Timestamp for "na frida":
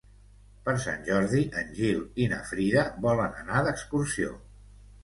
2.35-2.87